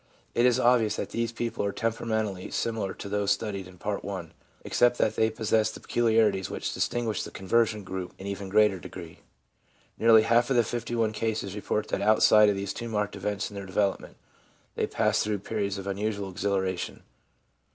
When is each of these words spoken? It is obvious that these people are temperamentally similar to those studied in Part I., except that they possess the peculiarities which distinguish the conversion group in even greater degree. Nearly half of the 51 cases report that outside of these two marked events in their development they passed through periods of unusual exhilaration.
It 0.33 0.47
is 0.47 0.59
obvious 0.59 0.95
that 0.95 1.11
these 1.11 1.31
people 1.31 1.63
are 1.63 1.71
temperamentally 1.71 2.49
similar 2.49 2.95
to 2.95 3.07
those 3.07 3.29
studied 3.29 3.67
in 3.67 3.77
Part 3.77 4.03
I., 4.03 4.29
except 4.65 4.97
that 4.97 5.15
they 5.15 5.29
possess 5.29 5.69
the 5.69 5.79
peculiarities 5.79 6.49
which 6.49 6.73
distinguish 6.73 7.21
the 7.21 7.29
conversion 7.29 7.83
group 7.83 8.15
in 8.17 8.25
even 8.25 8.49
greater 8.49 8.79
degree. 8.79 9.19
Nearly 9.99 10.23
half 10.23 10.49
of 10.49 10.55
the 10.55 10.63
51 10.63 11.11
cases 11.11 11.53
report 11.53 11.89
that 11.89 12.01
outside 12.01 12.49
of 12.49 12.55
these 12.55 12.73
two 12.73 12.89
marked 12.89 13.15
events 13.15 13.51
in 13.51 13.55
their 13.55 13.67
development 13.67 14.17
they 14.73 14.87
passed 14.87 15.23
through 15.23 15.37
periods 15.37 15.77
of 15.77 15.85
unusual 15.85 16.31
exhilaration. 16.31 17.03